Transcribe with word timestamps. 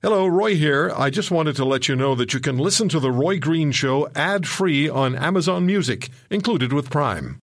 Hello, 0.00 0.28
Roy 0.28 0.54
here. 0.54 0.92
I 0.96 1.10
just 1.10 1.32
wanted 1.32 1.56
to 1.56 1.64
let 1.64 1.88
you 1.88 1.96
know 1.96 2.14
that 2.14 2.32
you 2.32 2.38
can 2.38 2.56
listen 2.56 2.88
to 2.90 3.00
The 3.00 3.10
Roy 3.10 3.40
Green 3.40 3.72
Show 3.72 4.08
ad 4.14 4.46
free 4.46 4.88
on 4.88 5.16
Amazon 5.16 5.66
Music, 5.66 6.08
included 6.30 6.72
with 6.72 6.88
Prime. 6.88 7.40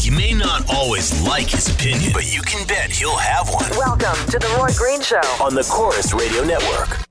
You 0.00 0.12
may 0.12 0.34
not 0.34 0.68
always 0.68 1.18
like 1.22 1.48
his 1.48 1.66
opinion, 1.74 2.12
but 2.12 2.30
you 2.30 2.42
can 2.42 2.66
bet 2.66 2.90
he'll 2.90 3.16
have 3.16 3.48
one. 3.48 3.70
Welcome 3.70 4.22
to 4.26 4.38
The 4.38 4.54
Roy 4.58 4.68
Green 4.76 5.00
Show. 5.00 5.16
On 5.42 5.54
the 5.54 5.62
Corus 5.62 6.12
Radio 6.12 6.44
Network. 6.44 7.08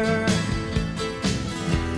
Bigger. 0.00 0.26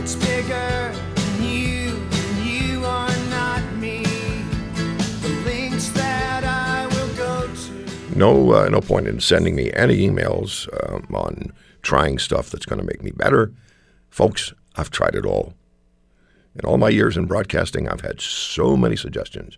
It's 0.01 0.15
bigger 0.17 0.93
than 1.15 1.43
you, 1.43 1.97
and 2.11 2.47
you 2.47 2.85
are 2.85 3.17
not 3.31 3.63
me. 3.75 4.03
The 5.23 5.43
links 5.45 5.89
that 5.91 6.45
I 6.45 6.87
will 6.89 7.15
go 7.15 7.47
to. 7.53 8.19
No, 8.19 8.53
uh, 8.53 8.69
no 8.69 8.81
point 8.81 9.07
in 9.07 9.21
sending 9.21 9.55
me 9.55 9.71
any 9.75 9.99
emails 10.09 10.69
um, 10.89 11.07
on 11.15 11.53
trying 11.83 12.19
stuff 12.19 12.51
that's 12.51 12.67
going 12.67 12.81
to 12.81 12.87
make 12.87 13.03
me 13.03 13.11
better. 13.13 13.53
Folks, 14.11 14.53
I've 14.77 14.91
tried 14.91 15.15
it 15.15 15.27
all. 15.27 15.55
In 16.55 16.65
all 16.67 16.79
my 16.79 16.91
years 16.91 17.17
in 17.17 17.27
broadcasting, 17.27 17.89
I've 17.89 18.03
had 18.03 18.21
so 18.21 18.77
many 18.77 18.97
suggestions. 18.97 19.57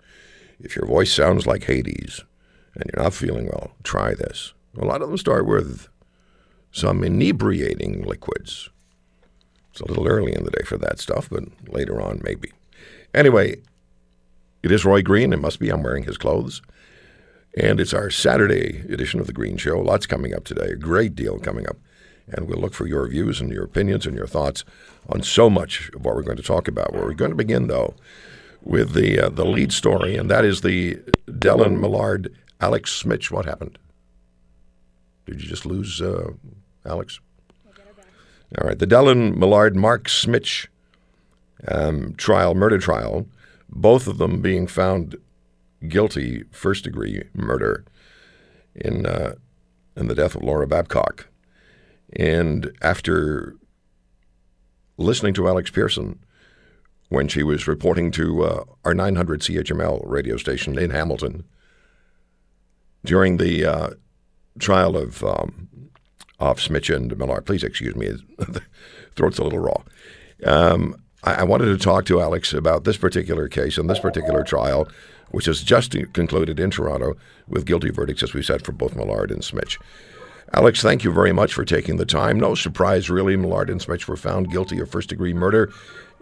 If 0.61 0.77
your 0.77 0.87
voice 0.87 1.13
sounds 1.13 1.47
like 1.47 1.65
Hades 1.65 2.21
and 2.75 2.85
you're 2.93 3.03
not 3.03 3.15
feeling 3.15 3.47
well, 3.47 3.73
try 3.83 4.15
this. 4.15 4.55
A 4.79 4.85
lot 4.85 5.03
of 5.03 5.09
them 5.09 5.19
start 5.19 5.47
with 5.47 5.89
some 6.75 7.05
inebriating 7.05 8.03
liquids. 8.03 8.69
It's 9.71 9.81
a 9.81 9.87
little 9.87 10.09
early 10.09 10.35
in 10.35 10.45
the 10.45 10.51
day 10.51 10.65
for 10.65 10.77
that 10.79 10.99
stuff, 10.99 11.31
but 11.31 11.45
later 11.69 12.01
on, 12.01 12.21
maybe. 12.25 12.51
Anyway, 13.15 13.59
it 14.63 14.73
is 14.73 14.85
Roy 14.85 15.01
Green. 15.01 15.33
It 15.33 15.41
must 15.41 15.61
be 15.61 15.71
I'm 15.71 15.85
wearing 15.85 16.03
his 16.03 16.19
clothes. 16.19 16.63
And 17.57 17.79
it's 17.79 17.95
our 17.95 18.11
Saturday 18.11 18.81
edition 18.93 19.21
of 19.21 19.29
The 19.29 19.33
Green 19.33 19.57
Show. 19.57 19.79
Lots 19.79 20.07
coming 20.07 20.35
up 20.35 20.45
today, 20.45 20.71
a 20.73 20.77
great 20.77 21.15
deal 21.15 21.39
coming 21.39 21.69
up. 21.69 21.77
And 22.27 22.49
we'll 22.49 22.59
look 22.59 22.75
for 22.75 22.89
your 22.89 23.07
views 23.07 23.41
and 23.41 23.53
your 23.53 23.65
opinions 23.65 24.05
and 24.05 24.17
your 24.17 24.27
thoughts 24.27 24.65
on 25.09 25.23
so 25.23 25.49
much 25.49 25.91
of 25.95 26.05
what 26.05 26.17
we're 26.17 26.23
going 26.23 26.39
to 26.39 26.43
talk 26.43 26.67
about. 26.67 26.93
Where 26.93 27.05
we're 27.05 27.13
going 27.13 27.31
to 27.31 27.37
begin, 27.37 27.69
though, 27.69 27.95
with 28.63 28.95
the 28.95 29.21
uh, 29.21 29.29
the 29.29 29.45
lead 29.45 29.73
story, 29.73 30.17
and 30.17 30.31
that 30.31 30.45
is 30.45 30.63
the 30.63 30.95
Dellen 31.29 31.79
Millard 31.79 32.35
Alex 32.61 33.03
Smich. 33.03 33.31
What 33.31 33.45
happened? 33.45 33.79
Did 35.27 35.43
you 35.43 35.49
just 35.49 35.67
lose 35.67 36.01
uh, 36.01 36.33
Alex? 36.87 37.21
All 38.61 38.69
right, 38.69 38.79
the 38.79 38.87
Dellen 38.87 39.37
Millard 39.37 39.75
Mark 39.75 40.05
Smich 40.05 40.69
um, 41.67 42.15
trial, 42.15 42.55
murder 42.55 42.79
trial, 42.79 43.27
both 43.69 44.07
of 44.07 44.19
them 44.19 44.41
being 44.41 44.67
found 44.67 45.17
guilty, 45.89 46.45
first 46.51 46.85
degree 46.85 47.23
murder 47.35 47.85
in 48.75 49.07
uh, 49.07 49.35
in 49.97 50.09
the 50.09 50.15
death 50.15 50.35
of 50.35 50.43
Laura 50.43 50.67
Babcock. 50.67 51.29
And 52.15 52.71
after 52.83 53.57
listening 54.97 55.35
to 55.35 55.49
Alex 55.49 55.71
Pearson 55.71 56.19
when 57.09 57.29
she 57.29 57.43
was 57.43 57.67
reporting 57.67 58.11
to 58.13 58.45
uh, 58.45 58.65
our 58.85 58.95
900 58.95 59.41
CHML 59.41 60.03
radio 60.05 60.37
station 60.37 60.79
in 60.79 60.91
Hamilton 60.91 61.45
during 63.05 63.37
the 63.37 63.65
uh, 63.65 63.91
trial 64.59 64.97
of 64.97 65.23
um, 65.23 65.69
of 66.39 66.59
Smich 66.59 66.95
and 66.95 67.17
Millard, 67.17 67.47
please 67.47 67.63
excuse 67.63 67.95
me, 67.95 68.13
throat's 69.17 69.39
a 69.39 69.45
little 69.45 69.61
raw. 69.61 69.83
Um, 70.45 70.97
I, 71.23 71.35
I 71.35 71.43
wanted 71.45 71.67
to 71.67 71.79
talk 71.79 72.05
to 72.07 72.21
Alex 72.21 72.53
about 72.53 72.85
this 72.85 72.97
particular 72.97 73.49
case 73.49 73.79
and 73.79 73.89
this 73.89 74.01
particular 74.01 74.43
trial, 74.43 74.89
which 75.31 75.47
has 75.47 75.63
just 75.63 75.97
concluded 76.13 76.61
in 76.61 76.71
Toronto 76.71 77.15
with 77.49 77.67
guilty 77.67 77.91
verdicts, 77.91 78.23
as 78.23 78.35
we 78.35 78.43
said, 78.43 78.65
for 78.65 78.73
both 78.73 78.97
Millard 78.97 79.31
and 79.31 79.43
Smich. 79.43 79.79
Alex, 80.53 80.83
thank 80.83 81.03
you 81.03 81.13
very 81.13 81.33
much 81.33 81.53
for 81.53 81.65
taking 81.65 81.97
the 81.97 82.07
time. 82.07 82.39
No 82.39 82.55
surprise, 82.55 83.11
really, 83.11 83.37
Millard 83.37 83.71
and 83.71 83.81
Smich 83.81 84.07
were 84.07 84.17
found 84.17 84.53
guilty 84.53 84.79
of 84.79 84.91
first 84.91 85.09
degree 85.09 85.35
murder 85.35 85.73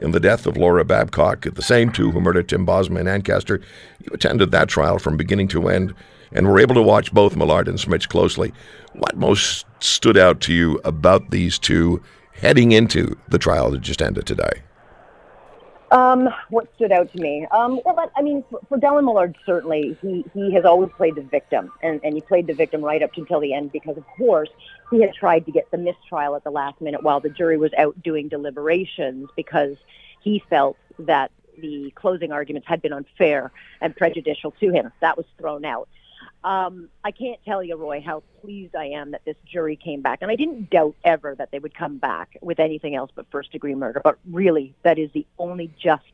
in 0.01 0.13
the 0.13 0.21
death 0.21 0.47
of 0.47 0.57
Laura 0.57 0.85
Babcock, 0.85 1.43
the 1.43 1.63
same 1.63 1.93
two 1.93 2.11
who 2.11 2.21
murdered 2.21 2.49
Tim 2.49 2.67
Bosma 2.67 3.01
in 3.01 3.09
Ancaster. 3.09 3.61
You 4.01 4.11
attended 4.13 4.51
that 4.51 4.69
trial 4.69 4.99
from 4.99 5.17
beginning 5.17 5.49
to 5.49 5.69
end 5.69 5.95
and 6.35 6.47
we 6.47 6.53
were 6.53 6.61
able 6.61 6.75
to 6.75 6.83
watch 6.83 7.13
both 7.13 7.37
Millard 7.37 7.69
and 7.69 7.79
Smich 7.79 8.09
closely. 8.09 8.53
What 8.93 9.17
most 9.17 9.67
stood 9.81 10.17
out 10.17 10.41
to 10.43 10.53
you 10.53 10.81
about 10.85 11.31
these 11.31 11.59
two 11.59 12.03
heading 12.35 12.73
into 12.73 13.17
the 13.29 13.39
trial 13.39 13.71
that 13.71 13.81
just 13.81 14.03
ended 14.03 14.27
today? 14.27 14.63
Um, 15.93 16.31
what 16.49 16.75
stood 16.75 16.91
out 16.91 17.13
to 17.13 17.21
me? 17.21 17.47
Um, 17.53 17.79
well, 17.85 17.95
but, 17.95 18.11
I 18.17 18.23
mean, 18.23 18.43
for, 18.49 18.61
for 18.67 18.79
Dellen 18.79 19.05
Millard, 19.05 19.37
certainly 19.45 19.97
he, 20.01 20.25
he 20.33 20.51
has 20.55 20.65
always 20.65 20.89
played 20.97 21.17
the 21.17 21.23
victim, 21.23 21.71
and, 21.83 22.01
and 22.03 22.15
he 22.15 22.23
played 22.23 22.47
the 22.47 22.55
victim 22.55 22.83
right 22.83 23.03
up 23.03 23.11
until 23.15 23.41
the 23.41 23.53
end 23.53 23.73
because, 23.73 23.99
of 23.99 24.07
course, 24.17 24.49
he 24.91 25.03
had 25.03 25.13
tried 25.13 25.45
to 25.45 25.53
get 25.53 25.71
the 25.71 25.77
mistrial 25.77 26.35
at 26.35 26.45
the 26.45 26.51
last 26.51 26.81
minute 26.81 27.03
while 27.03 27.21
the 27.21 27.29
jury 27.29 27.59
was 27.59 27.73
out 27.77 28.03
doing 28.03 28.29
deliberations 28.29 29.29
because 29.37 29.77
he 30.23 30.43
felt 30.49 30.79
that 30.99 31.31
the 31.59 31.93
closing 31.95 32.33
arguments 32.33 32.67
had 32.67 32.81
been 32.81 32.95
unfair 32.95 33.53
and 33.83 33.95
prejudicial 33.95 34.53
to 34.53 34.71
him. 34.71 34.91
That 35.01 35.19
was 35.19 35.27
thrown 35.39 35.67
out. 35.67 35.91
Um, 36.45 36.89
I 37.05 37.11
can't 37.11 37.39
tell 37.45 37.63
you, 37.63 37.77
Roy, 37.77 38.01
how 38.05 38.23
pleased 38.41 38.75
I 38.75 38.87
am 38.87 39.13
that 39.13 39.25
this 39.25 39.37
jury 39.47 39.77
came 39.77 40.03
back. 40.03 40.19
And 40.23 40.31
I 40.31 40.37
didn't 40.37 40.71
doubt 40.71 40.97
ever 41.05 41.35
that 41.37 41.51
they 41.51 41.59
would 41.59 41.75
come 41.75 41.99
back 41.99 42.37
with 42.41 42.59
anything 42.59 42.95
else 42.95 43.11
but 43.15 43.27
first 43.31 43.53
degree 43.53 43.75
murder. 43.75 44.01
But 44.03 44.19
really, 44.31 44.75
that 44.83 44.99
is 44.99 45.11
the 45.13 45.27
only 45.39 45.73
just 45.81 46.05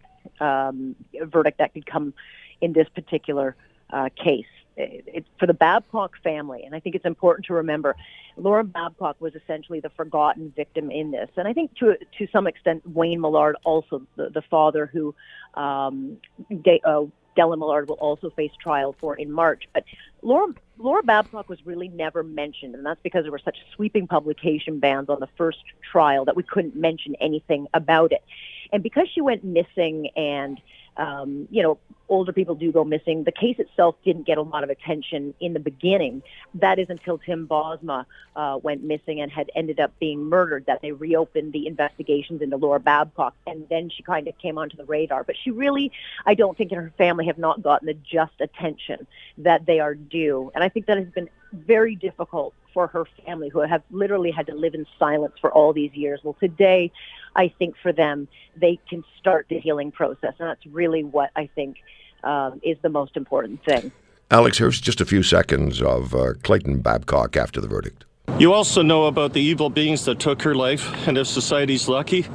um, 0.41 0.95
verdict 1.23 1.59
that 1.59 1.73
could 1.75 1.87
come 1.87 2.13
in 2.61 2.73
this 2.73 2.89
particular 2.89 3.57
uh, 3.91 4.09
case. 4.23 4.47
It, 4.77 5.05
it, 5.09 5.27
for 5.41 5.47
the 5.47 5.55
Babcock 5.55 6.13
family, 6.23 6.63
and 6.65 6.73
I 6.73 6.79
think 6.79 6.95
it's 6.95 7.05
important 7.05 7.47
to 7.47 7.55
remember, 7.55 7.97
Laura 8.37 8.63
Babcock 8.63 9.21
was 9.21 9.35
essentially 9.35 9.81
the 9.81 9.91
forgotten 9.91 10.53
victim 10.55 10.93
in 10.93 11.11
this, 11.11 11.29
and 11.37 11.49
I 11.49 11.53
think 11.53 11.75
to 11.79 11.97
to 12.19 12.29
some 12.31 12.47
extent 12.47 12.89
Wayne 12.89 13.21
Millard 13.21 13.57
also 13.65 14.03
the, 14.15 14.31
the 14.31 14.43
father 14.43 14.87
who 14.87 15.17
um, 15.55 16.19
de, 16.63 16.81
uh, 16.85 17.07
Dellen 17.38 17.59
Millard 17.59 17.88
will 17.88 17.97
also 17.97 18.31
face 18.31 18.50
trial 18.60 18.97
for 18.99 19.15
in 19.15 19.31
March. 19.31 19.69
But 19.72 19.84
Laura, 20.22 20.53
Laura 20.76 21.03
Babcock 21.03 21.49
was 21.49 21.65
really 21.65 21.88
never 21.88 22.22
mentioned, 22.22 22.75
and 22.75 22.84
that's 22.84 23.00
because 23.03 23.22
there 23.22 23.32
were 23.32 23.38
such 23.38 23.56
sweeping 23.75 24.09
publication 24.09 24.81
bans 24.81 25.09
on 25.09 25.21
the 25.21 25.28
first 25.37 25.62
trial 25.91 26.25
that 26.25 26.37
we 26.37 26.43
couldn't 26.43 26.75
mention 26.75 27.15
anything 27.21 27.69
about 27.72 28.12
it. 28.12 28.25
And 28.72 28.82
because 28.82 29.09
she 29.15 29.21
went 29.21 29.44
missing 29.44 30.10
and 30.16 30.60
um, 30.99 31.47
you 31.51 31.63
know, 31.63 31.79
older 32.09 32.33
people 32.33 32.55
do 32.55 32.73
go 32.73 32.85
missing. 32.85 33.25
The 33.25 33.33
case 33.33 33.59
itself 33.59 33.95
didn't 34.05 34.27
get 34.27 34.39
a 34.39 34.43
lot 34.43 34.65
of 34.65 34.71
attention 34.71 35.35
in 35.41 35.53
the 35.53 35.61
beginning. 35.61 36.23
That 36.55 36.79
is 36.79 36.89
until 36.91 37.19
Tim 37.19 37.47
Bosma 37.47 38.05
uh, 38.35 38.59
went 38.63 38.83
missing 38.83 39.21
and 39.21 39.31
had 39.31 39.51
ended 39.55 39.79
up 39.79 39.93
being 40.01 40.25
murdered 40.25 40.67
that 40.67 40.83
they 40.83 40.93
reopened 40.93 41.53
the 41.53 41.67
investigations 41.67 42.43
into 42.43 42.57
Laura 42.57 42.81
Babcock, 42.81 43.35
and 43.47 43.69
then 43.69 43.91
she 43.91 44.03
kind 44.03 44.27
of 44.27 44.37
came 44.39 44.59
onto 44.59 44.77
the 44.77 44.85
radar. 44.85 45.23
But 45.23 45.37
she 45.43 45.51
really, 45.51 45.93
I 46.27 46.35
don't 46.35 46.57
think, 46.57 46.73
and 46.73 46.81
her 46.81 46.93
family 46.99 47.27
have 47.27 47.39
not 47.39 47.63
gotten 47.63 47.87
the 47.87 47.95
just 47.95 48.41
attention 48.41 49.07
that 49.39 49.67
they 49.67 49.81
are 49.81 49.95
due, 49.95 50.51
and 50.55 50.65
I 50.65 50.69
think 50.69 50.87
that 50.87 50.99
has 50.99 51.09
been 51.09 51.29
very 51.53 51.95
difficult 51.95 52.55
for 52.78 52.87
her 52.87 53.05
family 53.27 53.49
who 53.49 53.59
have 53.59 53.83
literally 53.91 54.31
had 54.31 54.47
to 54.47 54.55
live 54.55 54.72
in 54.72 54.87
silence 55.00 55.33
for 55.41 55.50
all 55.53 55.72
these 55.72 55.93
years. 55.94 56.21
Well, 56.22 56.37
today, 56.39 56.93
I 57.34 57.53
think 57.59 57.75
for 57.83 57.93
them, 57.93 58.28
they 58.56 58.78
can 58.89 59.03
start 59.19 59.47
the 59.50 59.59
healing 59.59 59.91
process. 59.91 60.34
And 60.39 60.49
that's 60.49 60.65
really 60.65 61.03
what 61.03 61.31
I 61.34 61.50
think 61.56 61.78
um, 62.22 62.61
is 62.62 62.77
the 62.81 62.88
most 62.88 63.17
important 63.17 63.65
thing. 63.65 63.91
Alex, 64.31 64.59
here's 64.59 64.81
just 64.81 65.00
a 65.00 65.05
few 65.05 65.25
seconds 65.25 65.83
of 65.83 66.15
uh, 66.15 66.34
Clayton 66.44 66.78
Babcock 66.78 67.37
after 67.37 67.61
the 67.61 67.67
verdict. 67.67 68.05
You 68.38 68.53
also 68.53 68.82
know 68.82 69.06
about 69.06 69.32
the 69.32 69.41
evil 69.41 69.70
beings 69.70 70.05
that 70.05 70.20
took 70.20 70.41
her 70.43 70.55
life, 70.55 71.08
and 71.08 71.19
if 71.19 71.26
society's 71.26 71.88
lucky, 71.88 72.26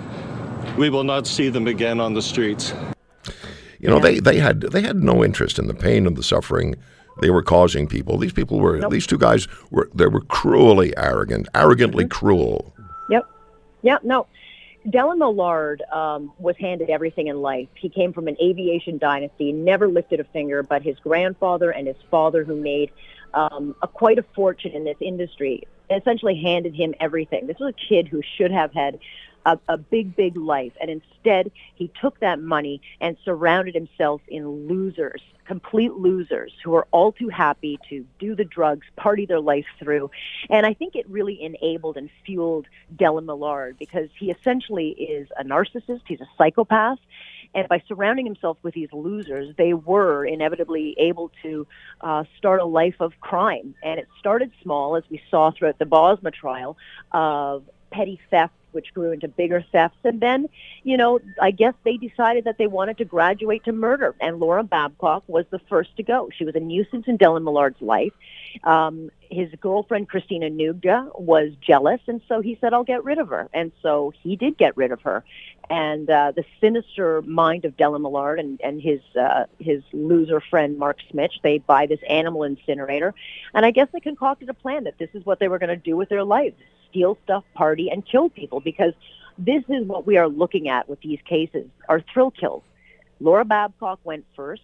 we 0.78 0.90
will 0.90 1.06
not 1.06 1.26
see 1.26 1.48
them 1.48 1.68
again 1.68 2.02
on 2.02 2.16
the 2.16 2.22
streets. 2.22 2.74
You 3.80 3.88
know, 3.88 4.00
they, 4.00 4.20
they 4.20 4.40
had 4.40 4.60
they 4.60 4.82
had 4.82 5.04
no 5.04 5.24
interest 5.24 5.58
in 5.58 5.68
the 5.68 5.74
pain 5.74 6.06
and 6.06 6.18
the 6.18 6.24
suffering 6.24 6.76
they 7.22 7.30
were 7.30 7.42
causing 7.44 7.88
people. 7.88 8.18
These 8.18 8.34
people 8.34 8.60
were 8.60 8.78
Nope. 8.78 8.92
these 8.92 9.08
two 9.08 9.18
guys 9.18 9.48
were 9.72 9.90
they 9.94 10.08
were 10.08 10.22
cruelly 10.22 10.96
arrogant, 10.98 11.48
arrogantly 11.56 12.08
cruel. 12.08 12.74
Yep. 13.10 13.30
Yep. 13.84 14.04
no. 14.04 14.28
Dellen 14.88 15.18
Millard 15.18 15.82
um, 15.94 16.34
was 16.40 16.58
handed 16.58 16.90
everything 16.90 17.28
in 17.28 17.42
life. 17.42 17.70
He 17.76 17.88
came 17.88 18.12
from 18.12 18.28
an 18.28 18.36
aviation 18.42 18.98
dynasty, 18.98 19.54
never 19.54 19.88
lifted 19.88 20.20
a 20.20 20.26
finger, 20.26 20.62
but 20.62 20.82
his 20.82 21.00
grandfather 21.00 21.72
and 21.72 21.88
his 21.88 21.96
father, 22.12 22.44
who 22.44 22.58
made 22.58 22.92
um, 23.34 23.76
a, 23.82 23.88
quite 23.88 24.20
a 24.20 24.24
fortune 24.36 24.74
in 24.74 24.84
this 24.84 24.98
industry, 25.00 25.64
essentially 25.90 26.36
handed 26.36 26.76
him 26.76 26.94
everything. 27.00 27.48
This 27.48 27.60
was 27.60 27.74
a 27.74 27.88
kid 27.88 28.10
who 28.10 28.22
should 28.38 28.52
have 28.52 28.74
had 28.74 29.00
a, 29.46 29.58
a 29.68 29.78
big, 29.78 30.16
big 30.16 30.38
life. 30.38 30.74
And 30.80 30.90
instead, 30.90 31.52
he 31.76 31.92
took 32.02 32.20
that 32.20 32.40
money 32.40 32.82
and 33.02 33.18
surrounded 33.24 33.76
himself 33.76 34.22
in 34.28 34.68
losers, 34.68 35.22
complete 35.46 35.94
losers 35.94 36.54
who 36.64 36.74
are 36.76 36.88
all 36.92 37.12
too 37.12 37.30
happy 37.30 37.80
to 37.90 38.06
do 38.20 38.36
the 38.36 38.46
drugs, 38.46 38.88
party 38.96 39.26
their 39.26 39.40
life 39.40 39.66
through. 39.80 40.12
And 40.50 40.66
I 40.66 40.74
think 40.74 40.96
it 40.96 41.08
really 41.10 41.42
enabled 41.42 41.98
and 41.98 42.10
fueled 42.26 42.68
Dellen 42.96 43.26
Millard 43.26 43.78
because 43.78 44.10
he 44.18 44.32
essentially 44.32 44.90
is 44.90 45.28
a 45.38 45.44
narcissist. 45.44 46.02
He's 46.08 46.22
a 46.22 46.30
psychopath. 46.38 47.00
And 47.56 47.68
by 47.68 47.84
surrounding 47.88 48.26
himself 48.26 48.58
with 48.64 48.74
these 48.74 48.92
losers, 48.92 49.54
they 49.58 49.76
were 49.76 50.26
inevitably 50.26 50.96
able 50.98 51.32
to 51.44 51.68
uh, 52.02 52.24
start 52.38 52.62
a 52.62 52.66
life 52.66 52.96
of 53.00 53.14
crime. 53.22 53.76
And 53.84 54.00
it 54.00 54.08
started 54.18 54.52
small, 54.64 54.96
as 54.96 55.04
we 55.10 55.22
saw 55.30 55.52
throughout 55.52 55.78
the 55.78 55.86
Bosma 55.86 56.34
trial, 56.34 56.78
of 57.12 57.64
petty 57.92 58.20
theft 58.32 58.56
which 58.74 58.94
grew 58.94 59.12
into 59.12 59.28
bigger 59.28 59.64
thefts. 59.72 59.98
And 60.04 60.20
then, 60.20 60.50
you 60.84 60.98
know, 60.98 61.20
I 61.42 61.52
guess 61.52 61.74
they 61.84 61.98
decided 61.98 62.46
that 62.46 62.58
they 62.58 62.68
wanted 62.68 62.98
to 63.00 63.06
graduate 63.06 63.64
to 63.66 63.72
murder. 63.72 64.16
And 64.20 64.40
Laura 64.40 64.64
Babcock 64.64 65.24
was 65.28 65.46
the 65.50 65.60
first 65.70 65.96
to 65.98 66.04
go. 66.04 66.30
She 66.36 66.46
was 66.46 66.56
a 66.56 66.60
nuisance 66.60 67.06
in 67.08 67.18
Dellen 67.18 67.44
Millard's 67.44 67.82
life. 67.82 68.14
Um, 68.64 69.10
his 69.30 69.50
girlfriend, 69.60 70.10
Christina 70.10 70.50
Noudga, 70.50 71.20
was 71.20 71.52
jealous. 71.60 72.02
And 72.08 72.22
so 72.28 72.42
he 72.42 72.58
said, 72.62 72.74
I'll 72.74 72.84
get 72.84 73.04
rid 73.04 73.18
of 73.18 73.30
her. 73.30 73.50
And 73.54 73.72
so 73.82 74.14
he 74.22 74.36
did 74.36 74.58
get 74.58 74.78
rid 74.78 74.92
of 74.92 75.02
her. 75.02 75.24
And 75.70 76.10
uh, 76.10 76.34
the 76.36 76.44
sinister 76.62 77.22
mind 77.24 77.66
of 77.66 77.76
Dellen 77.78 78.02
Millard 78.02 78.40
and, 78.40 78.60
and 78.62 78.82
his, 78.82 79.00
uh, 79.20 79.46
his 79.60 79.82
loser 79.92 80.42
friend, 80.42 80.78
Mark 80.78 81.00
Smich, 81.12 81.42
they 81.42 81.58
buy 81.58 81.88
this 81.88 82.02
animal 82.08 82.44
incinerator. 82.44 83.14
And 83.54 83.66
I 83.66 83.72
guess 83.72 83.88
they 83.92 84.00
concocted 84.00 84.50
a 84.50 84.54
plan 84.54 84.84
that 84.84 84.98
this 84.98 85.10
is 85.14 85.26
what 85.26 85.40
they 85.40 85.48
were 85.48 85.60
going 85.60 85.70
to 85.70 85.76
do 85.76 85.96
with 85.96 86.10
their 86.10 86.24
lives 86.24 86.56
steal 86.94 87.18
stuff, 87.24 87.44
party, 87.56 87.90
and 87.90 88.06
kill 88.06 88.30
people 88.30 88.60
because 88.60 88.94
this 89.38 89.64
is 89.68 89.86
what 89.86 90.06
we 90.06 90.18
are 90.18 90.30
looking 90.30 90.70
at 90.70 90.88
with 90.88 91.02
these 91.02 91.20
cases 91.28 91.68
are 91.90 92.02
thrill 92.14 92.32
kills. 92.32 92.64
Laura 93.20 93.44
Babcock 93.44 94.00
went 94.04 94.26
first. 94.36 94.62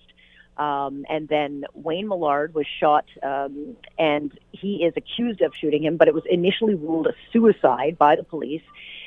Um, 0.57 1.05
and 1.07 1.29
then 1.29 1.63
Wayne 1.73 2.09
Millard 2.09 2.53
was 2.53 2.65
shot, 2.81 3.05
um, 3.23 3.77
and 3.97 4.37
he 4.51 4.83
is 4.83 4.93
accused 4.97 5.39
of 5.39 5.53
shooting 5.55 5.85
him, 5.85 5.95
but 5.95 6.09
it 6.09 6.13
was 6.13 6.25
initially 6.29 6.75
ruled 6.75 7.07
a 7.07 7.13
suicide 7.31 7.97
by 7.97 8.17
the 8.17 8.23
police. 8.23 8.61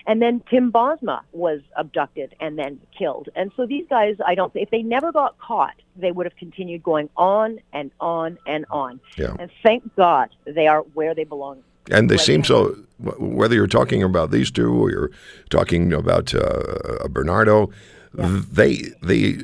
And 0.07 0.23
then 0.23 0.43
Tim 0.49 0.73
Bosma 0.73 1.21
was 1.33 1.61
abducted 1.77 2.35
and 2.41 2.59
then 2.59 2.81
killed. 2.97 3.29
And 3.37 3.53
so 3.55 3.67
these 3.67 3.85
guys, 3.91 4.17
I 4.27 4.35
don't, 4.35 4.51
if 4.57 4.71
they 4.71 4.83
never 4.83 5.13
got 5.13 5.39
caught, 5.39 5.75
they 5.95 6.11
would 6.11 6.25
have 6.25 6.37
continued 6.37 6.83
going 6.83 7.11
on 7.19 7.61
and 7.75 7.91
on 8.01 8.39
and 8.47 8.65
on. 8.71 8.99
Yeah. 9.19 9.37
And 9.39 9.51
thank 9.63 9.95
God 9.95 10.31
they 10.47 10.69
are 10.69 10.81
where 10.95 11.15
they 11.15 11.25
belong 11.25 11.63
And 11.91 12.11
they 12.11 12.17
seem 12.17 12.45
so, 12.45 12.77
whether 12.99 13.55
you're 13.55 13.67
talking 13.67 14.03
about 14.03 14.31
these 14.31 14.51
two 14.51 14.73
or 14.73 14.91
you're 14.91 15.11
talking 15.51 15.93
about 15.93 16.35
uh, 16.35 17.09
Bernardo, 17.09 17.71
they, 18.15 18.93
they, 19.03 19.39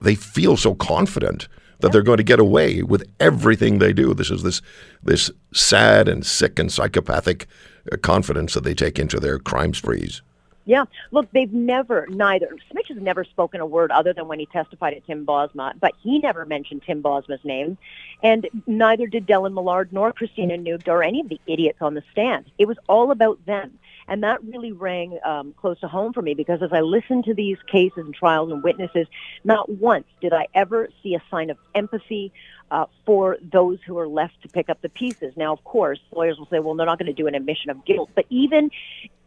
they 0.00 0.14
feel 0.14 0.56
so 0.56 0.74
confident 0.74 1.48
that 1.80 1.92
they're 1.92 2.02
going 2.02 2.16
to 2.16 2.22
get 2.22 2.40
away 2.40 2.82
with 2.82 3.08
everything 3.20 3.78
they 3.78 3.92
do. 3.92 4.14
This 4.14 4.30
is 4.30 4.42
this, 4.42 4.62
this 5.02 5.30
sad 5.52 6.08
and 6.08 6.24
sick 6.24 6.58
and 6.58 6.72
psychopathic 6.72 7.46
uh, 7.92 7.96
confidence 7.98 8.54
that 8.54 8.64
they 8.64 8.74
take 8.74 8.98
into 8.98 9.20
their 9.20 9.38
crime 9.38 9.74
sprees. 9.74 10.22
Yeah. 10.66 10.84
Look, 11.12 11.30
they've 11.30 11.52
never, 11.52 12.06
neither, 12.10 12.48
Smith 12.70 12.86
has 12.88 12.98
never 12.98 13.22
spoken 13.22 13.60
a 13.60 13.66
word 13.66 13.92
other 13.92 14.12
than 14.12 14.26
when 14.26 14.40
he 14.40 14.46
testified 14.46 14.94
at 14.94 15.06
Tim 15.06 15.24
Bosma, 15.24 15.72
but 15.78 15.92
he 16.02 16.18
never 16.18 16.44
mentioned 16.44 16.82
Tim 16.84 17.02
Bosma's 17.02 17.44
name. 17.44 17.78
And 18.22 18.48
neither 18.66 19.06
did 19.06 19.26
Dellen 19.26 19.54
Millard 19.54 19.92
nor 19.92 20.12
Christina 20.12 20.56
Nugent 20.56 20.88
or 20.88 21.04
any 21.04 21.20
of 21.20 21.28
the 21.28 21.40
idiots 21.46 21.78
on 21.80 21.94
the 21.94 22.02
stand. 22.10 22.50
It 22.58 22.66
was 22.66 22.76
all 22.88 23.12
about 23.12 23.46
them. 23.46 23.78
And 24.08 24.24
that 24.24 24.42
really 24.42 24.72
rang 24.72 25.18
um, 25.24 25.54
close 25.56 25.78
to 25.80 25.88
home 25.88 26.12
for 26.12 26.22
me 26.22 26.34
because 26.34 26.62
as 26.62 26.72
I 26.72 26.80
listened 26.80 27.24
to 27.24 27.34
these 27.34 27.58
cases 27.70 27.98
and 27.98 28.14
trials 28.14 28.50
and 28.50 28.62
witnesses, 28.62 29.06
not 29.44 29.68
once 29.68 30.06
did 30.20 30.32
I 30.32 30.48
ever 30.54 30.88
see 31.02 31.14
a 31.14 31.22
sign 31.30 31.50
of 31.50 31.58
empathy 31.74 32.32
uh, 32.70 32.86
for 33.04 33.38
those 33.40 33.78
who 33.86 33.98
are 33.98 34.08
left 34.08 34.42
to 34.42 34.48
pick 34.48 34.68
up 34.68 34.80
the 34.82 34.88
pieces. 34.88 35.32
Now, 35.36 35.52
of 35.52 35.62
course, 35.62 36.00
lawyers 36.12 36.38
will 36.38 36.46
say, 36.46 36.58
well, 36.58 36.74
they're 36.74 36.86
not 36.86 36.98
going 36.98 37.06
to 37.06 37.12
do 37.12 37.28
an 37.28 37.36
admission 37.36 37.70
of 37.70 37.84
guilt. 37.84 38.10
But 38.14 38.26
even 38.30 38.70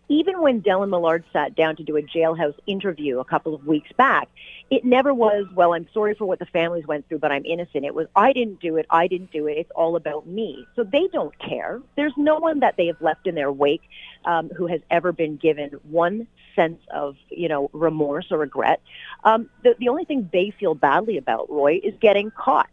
even 0.09 0.41
when 0.41 0.61
Dellen 0.61 0.89
Millard 0.89 1.23
sat 1.31 1.55
down 1.55 1.75
to 1.77 1.83
do 1.83 1.95
a 1.95 2.01
jailhouse 2.01 2.55
interview 2.65 3.19
a 3.19 3.25
couple 3.25 3.53
of 3.53 3.65
weeks 3.65 3.91
back, 3.95 4.27
it 4.71 4.83
never 4.83 5.13
was, 5.13 5.45
well, 5.53 5.73
I'm 5.73 5.87
sorry 5.93 6.15
for 6.15 6.25
what 6.25 6.39
the 6.39 6.47
families 6.47 6.85
went 6.87 7.07
through, 7.07 7.19
but 7.19 7.31
I'm 7.31 7.45
innocent. 7.45 7.85
It 7.85 7.93
was, 7.93 8.07
I 8.15 8.33
didn't 8.33 8.59
do 8.59 8.75
it. 8.77 8.87
I 8.89 9.07
didn't 9.07 9.31
do 9.31 9.47
it. 9.47 9.53
It's 9.53 9.71
all 9.75 9.95
about 9.95 10.27
me. 10.27 10.65
So 10.75 10.83
they 10.83 11.07
don't 11.13 11.37
care. 11.39 11.81
There's 11.95 12.13
no 12.17 12.37
one 12.37 12.59
that 12.59 12.75
they 12.75 12.87
have 12.87 13.01
left 13.01 13.27
in 13.27 13.35
their 13.35 13.51
wake 13.51 13.83
um, 14.25 14.49
who 14.49 14.67
has 14.67 14.81
ever 14.89 15.11
been 15.11 15.37
given 15.37 15.69
one 15.83 16.27
sense 16.55 16.81
of, 16.91 17.15
you 17.29 17.47
know, 17.47 17.69
remorse 17.73 18.31
or 18.31 18.39
regret. 18.39 18.81
Um, 19.23 19.49
the, 19.63 19.75
the 19.79 19.89
only 19.89 20.05
thing 20.05 20.29
they 20.33 20.51
feel 20.59 20.73
badly 20.73 21.17
about, 21.17 21.49
Roy, 21.49 21.79
is 21.83 21.93
getting 22.01 22.31
caught. 22.31 22.69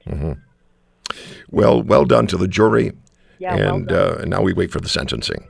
Well, 1.50 1.82
well 1.82 2.04
done 2.04 2.26
to 2.28 2.36
the 2.36 2.48
jury. 2.48 2.92
Yeah, 3.38 3.56
well 3.56 3.74
and 3.74 3.88
done. 3.88 4.20
uh, 4.20 4.24
now 4.24 4.42
we 4.42 4.54
wait 4.54 4.70
for 4.70 4.80
the 4.80 4.88
sentencing. 4.88 5.46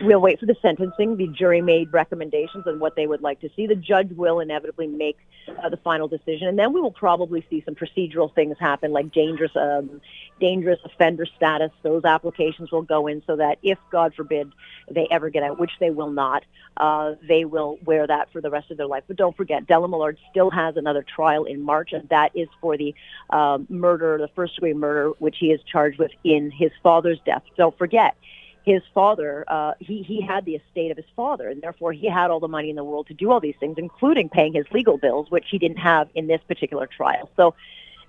We'll 0.00 0.20
wait 0.20 0.40
for 0.40 0.46
the 0.46 0.56
sentencing. 0.60 1.16
The 1.16 1.28
jury 1.28 1.60
made 1.60 1.92
recommendations 1.92 2.66
on 2.66 2.80
what 2.80 2.96
they 2.96 3.06
would 3.06 3.22
like 3.22 3.40
to 3.40 3.50
see. 3.54 3.66
The 3.66 3.76
judge 3.76 4.10
will 4.10 4.40
inevitably 4.40 4.88
make 4.88 5.16
uh, 5.62 5.68
the 5.68 5.76
final 5.76 6.08
decision, 6.08 6.48
and 6.48 6.58
then 6.58 6.72
we 6.72 6.80
will 6.80 6.90
probably 6.90 7.46
see 7.48 7.62
some 7.64 7.76
procedural 7.76 8.34
things 8.34 8.56
happen, 8.58 8.92
like 8.92 9.12
dangerous, 9.12 9.52
um, 9.54 10.00
dangerous 10.40 10.80
offender 10.84 11.26
status. 11.36 11.70
Those 11.82 12.04
applications 12.04 12.72
will 12.72 12.82
go 12.82 13.06
in 13.06 13.22
so 13.24 13.36
that 13.36 13.58
if, 13.62 13.78
God 13.92 14.14
forbid, 14.14 14.52
they 14.90 15.06
ever 15.12 15.30
get 15.30 15.44
out, 15.44 15.60
which 15.60 15.72
they 15.78 15.90
will 15.90 16.10
not, 16.10 16.44
uh, 16.76 17.14
they 17.28 17.44
will 17.44 17.78
wear 17.84 18.04
that 18.06 18.32
for 18.32 18.40
the 18.40 18.50
rest 18.50 18.72
of 18.72 18.76
their 18.76 18.88
life. 18.88 19.04
But 19.06 19.16
don't 19.16 19.36
forget, 19.36 19.66
Dellen 19.66 19.90
Millard 19.90 20.18
still 20.30 20.50
has 20.50 20.76
another 20.76 21.04
trial 21.04 21.44
in 21.44 21.62
March, 21.62 21.92
and 21.92 22.08
that 22.08 22.32
is 22.34 22.48
for 22.60 22.76
the 22.76 22.94
um, 23.30 23.66
murder, 23.68 24.18
the 24.18 24.28
first 24.34 24.56
degree 24.56 24.74
murder, 24.74 25.10
which 25.20 25.36
he 25.38 25.52
is 25.52 25.60
charged 25.70 26.00
with 26.00 26.10
in 26.24 26.50
his 26.50 26.72
father's 26.82 27.20
death. 27.24 27.42
Don't 27.56 27.78
forget 27.78 28.16
his 28.64 28.82
father, 28.94 29.44
uh, 29.48 29.74
he, 29.78 30.02
he 30.02 30.22
had 30.22 30.44
the 30.46 30.54
estate 30.54 30.90
of 30.90 30.96
his 30.96 31.06
father, 31.14 31.48
and 31.48 31.62
therefore 31.62 31.92
he 31.92 32.08
had 32.08 32.30
all 32.30 32.40
the 32.40 32.48
money 32.48 32.70
in 32.70 32.76
the 32.76 32.84
world 32.84 33.06
to 33.08 33.14
do 33.14 33.30
all 33.30 33.40
these 33.40 33.54
things, 33.60 33.76
including 33.78 34.30
paying 34.30 34.54
his 34.54 34.64
legal 34.72 34.96
bills, 34.96 35.30
which 35.30 35.44
he 35.50 35.58
didn't 35.58 35.76
have 35.76 36.08
in 36.14 36.26
this 36.26 36.40
particular 36.48 36.86
trial. 36.86 37.30
So 37.36 37.54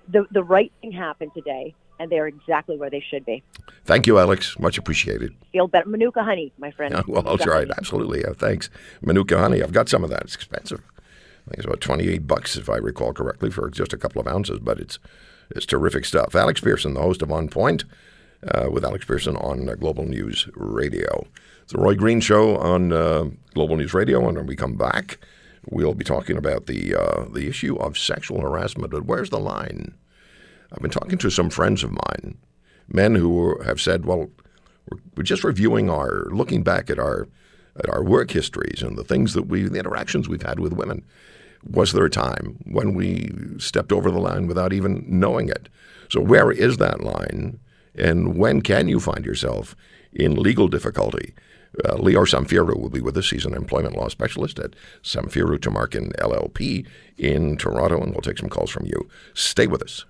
the, 0.08 0.26
the 0.30 0.42
right 0.42 0.72
thing 0.80 0.92
happened 0.92 1.32
today, 1.34 1.74
and 1.98 2.10
they're 2.10 2.26
exactly 2.26 2.76
where 2.78 2.88
they 2.88 3.00
should 3.06 3.26
be. 3.26 3.42
Thank 3.84 4.06
you, 4.06 4.18
Alex. 4.18 4.58
Much 4.58 4.78
appreciated. 4.78 5.34
Feel 5.52 5.68
better. 5.68 5.88
Manuka 5.88 6.22
honey, 6.22 6.52
my 6.58 6.70
friend. 6.70 6.94
Yeah, 6.94 7.02
well, 7.08 7.22
Manuka 7.22 7.50
right. 7.50 7.68
honey. 7.68 7.74
Absolutely. 7.76 8.20
Yeah, 8.20 8.32
thanks. 8.34 8.70
Manuka 9.02 9.38
honey. 9.38 9.62
I've 9.62 9.72
got 9.72 9.90
some 9.90 10.04
of 10.04 10.10
that. 10.10 10.22
It's 10.22 10.34
expensive. 10.34 10.80
I 10.88 11.50
think 11.50 11.58
it's 11.58 11.66
about 11.66 11.80
28 11.80 12.26
bucks, 12.26 12.56
if 12.56 12.70
I 12.70 12.76
recall 12.76 13.12
correctly, 13.12 13.50
for 13.50 13.70
just 13.70 13.92
a 13.92 13.98
couple 13.98 14.20
of 14.20 14.26
ounces, 14.26 14.58
but 14.58 14.80
it's 14.80 14.98
it's 15.50 15.66
terrific 15.66 16.04
stuff. 16.04 16.34
Alex 16.34 16.60
Pearson, 16.60 16.94
the 16.94 17.02
host 17.02 17.22
of 17.22 17.30
On 17.30 17.48
Point, 17.48 17.84
uh, 18.52 18.68
with 18.70 18.84
Alex 18.84 19.04
Pearson 19.04 19.36
on 19.36 19.68
uh, 19.68 19.74
Global 19.74 20.04
News 20.04 20.48
Radio. 20.54 21.26
It's 21.62 21.72
the 21.72 21.80
Roy 21.80 21.94
Green 21.94 22.20
Show 22.20 22.56
on 22.56 22.92
uh, 22.92 23.30
Global 23.54 23.76
News 23.76 23.94
Radio, 23.94 24.26
and 24.26 24.36
when 24.36 24.46
we 24.46 24.56
come 24.56 24.76
back, 24.76 25.18
we'll 25.68 25.94
be 25.94 26.04
talking 26.04 26.36
about 26.36 26.66
the 26.66 26.94
uh, 26.94 27.24
the 27.32 27.48
issue 27.48 27.76
of 27.76 27.98
sexual 27.98 28.40
harassment. 28.40 28.90
But 28.90 29.04
where's 29.04 29.30
the 29.30 29.40
line? 29.40 29.94
I've 30.72 30.82
been 30.82 30.90
talking 30.90 31.18
to 31.18 31.30
some 31.30 31.50
friends 31.50 31.84
of 31.84 31.92
mine, 31.92 32.38
men 32.88 33.14
who 33.14 33.60
have 33.62 33.80
said, 33.80 34.04
"Well, 34.04 34.30
we're, 34.90 34.98
we're 35.16 35.22
just 35.22 35.44
reviewing 35.44 35.90
our, 35.90 36.26
looking 36.30 36.62
back 36.62 36.90
at 36.90 36.98
our, 36.98 37.28
at 37.76 37.88
our 37.88 38.02
work 38.02 38.30
histories 38.30 38.82
and 38.82 38.96
the 38.96 39.04
things 39.04 39.34
that 39.34 39.44
we, 39.44 39.62
the 39.62 39.78
interactions 39.78 40.28
we've 40.28 40.42
had 40.42 40.60
with 40.60 40.72
women. 40.72 41.04
Was 41.68 41.92
there 41.92 42.04
a 42.04 42.10
time 42.10 42.58
when 42.64 42.94
we 42.94 43.32
stepped 43.58 43.92
over 43.92 44.10
the 44.10 44.20
line 44.20 44.46
without 44.46 44.72
even 44.72 45.04
knowing 45.08 45.48
it? 45.48 45.68
So 46.08 46.20
where 46.20 46.52
is 46.52 46.76
that 46.76 47.00
line, 47.02 47.58
and 47.96 48.36
when 48.36 48.62
can 48.62 48.88
you 48.88 49.00
find 49.00 49.24
yourself 49.24 49.76
in 50.12 50.36
legal 50.36 50.68
difficulty?" 50.68 51.34
Uh, 51.84 51.96
Lior 51.96 52.26
Samfiru 52.26 52.78
will 52.80 52.88
be 52.88 53.00
with 53.00 53.16
us. 53.16 53.30
He's 53.30 53.44
an 53.44 53.54
employment 53.54 53.96
law 53.96 54.08
specialist 54.08 54.58
at 54.58 54.74
Samfiru 55.02 55.58
Tamarkin 55.58 56.14
LLP 56.16 56.86
in 57.18 57.56
Toronto, 57.56 58.00
and 58.02 58.12
we'll 58.12 58.22
take 58.22 58.38
some 58.38 58.48
calls 58.48 58.70
from 58.70 58.86
you. 58.86 59.08
Stay 59.34 59.66
with 59.66 59.82
us. 59.82 60.04